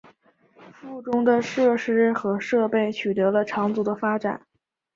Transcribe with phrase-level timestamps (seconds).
[0.73, 4.41] 附中的设施和设备取得了长足的发展。